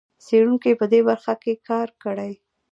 [0.25, 2.31] څېړونکو په دې برخه کې کار کړی.